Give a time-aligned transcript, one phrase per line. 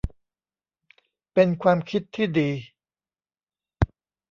[1.33, 2.49] เป็นความคิดที่ดี